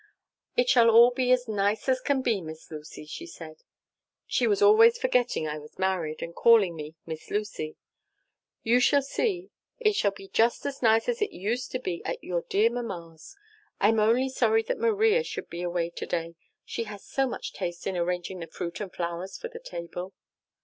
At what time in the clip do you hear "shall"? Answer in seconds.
0.67-0.89, 8.79-9.03, 9.93-10.09